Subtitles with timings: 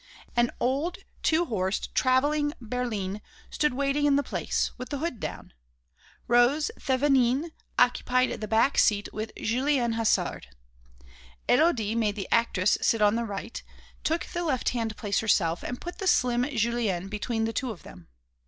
[0.35, 5.53] An old two horsed travelling berline stood waiting in the Place, with the hood down.
[6.27, 10.47] Rose Thévenin occupied the back seat with Julienne Hasard.
[11.47, 13.61] Élodie made the actress sit on the right,
[14.03, 17.83] took the left hand place herself and put the slim Julienne between the two of
[17.83, 18.07] them.